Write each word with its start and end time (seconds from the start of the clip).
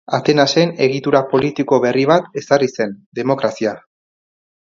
Atenasen 0.17 0.71
egitura 0.85 1.19
politiko 1.33 1.79
berri 1.83 2.07
bat 2.13 2.41
ezarri 2.43 2.69
zen: 2.79 2.97
demokrazia. 3.19 3.75